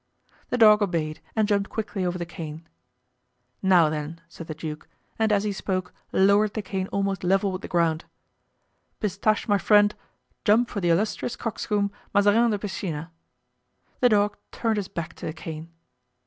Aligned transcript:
The 0.49 0.57
dog 0.57 0.81
obeyed 0.81 1.21
and 1.35 1.47
jumped 1.47 1.69
quickly 1.69 2.03
over 2.03 2.17
the 2.17 2.25
cane. 2.25 2.67
"Now, 3.61 3.87
then," 3.87 4.19
said 4.27 4.47
the 4.47 4.55
duke, 4.55 4.87
and 5.19 5.31
as 5.31 5.43
he 5.43 5.51
spoke, 5.51 5.93
lowered 6.11 6.55
the 6.55 6.63
cane 6.63 6.87
almost 6.87 7.23
level 7.23 7.51
with 7.51 7.61
the 7.61 7.67
ground; 7.67 8.05
"Pistache, 8.99 9.47
my 9.47 9.59
friend, 9.59 9.93
jump 10.43 10.69
for 10.71 10.81
the 10.81 10.89
'Illustrious 10.89 11.35
Coxcomb, 11.35 11.91
Mazarin 12.15 12.49
de 12.49 12.57
Piscina.'" 12.57 13.11
The 13.99 14.09
dog 14.09 14.37
turned 14.51 14.77
his 14.77 14.87
back 14.87 15.13
to 15.17 15.27
the 15.27 15.33
cane. 15.33 15.69